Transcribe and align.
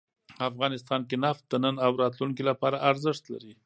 افغانستان 0.49 1.01
کې 1.09 1.15
نفت 1.23 1.43
د 1.49 1.53
نن 1.63 1.75
او 1.85 1.91
راتلونکي 2.03 2.43
لپاره 2.49 2.81
ارزښت 2.89 3.23
لري. 3.33 3.53